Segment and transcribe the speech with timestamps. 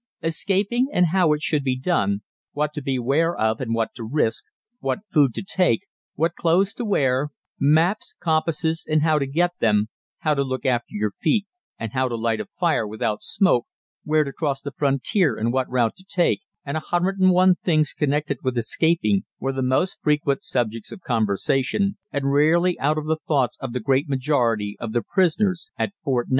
[0.23, 2.21] Escaping, and how it should be done,
[2.53, 4.43] what to beware of and what to risk,
[4.79, 5.85] what food to take,
[6.15, 9.89] what clothes to wear, maps, compasses, and how to get them,
[10.21, 11.45] how to look after your feet
[11.77, 13.67] and how to light a fire without smoke,
[14.03, 17.53] where to cross the frontier and what route to take, and a hundred and one
[17.63, 23.05] things connected with escaping, were the most frequent subjects of conversation and rarely out of
[23.05, 26.29] the thoughts of the great majority of the prisoners at Fort 9.